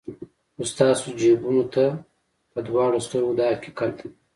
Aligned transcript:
خو 0.53 0.63
ستاسو 0.73 1.07
جیبونو 1.19 1.63
ته 1.73 1.85
په 2.51 2.59
دواړو 2.67 2.97
سترګو 3.05 3.31
دا 3.39 3.45
حقیقت 3.53 3.91
دی. 3.99 4.09